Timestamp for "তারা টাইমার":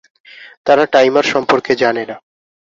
0.65-1.25